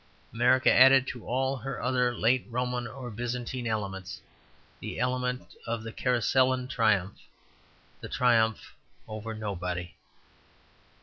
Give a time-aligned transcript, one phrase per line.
[0.33, 4.19] America added to all her other late Roman or Byzantine elements
[4.79, 7.17] the element of the Caracallan triumph,
[7.99, 8.73] the triumph
[9.07, 9.93] over nobody.